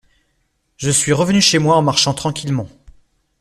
[0.77, 2.67] Je suis revenu chez moi en marchant tranquillement.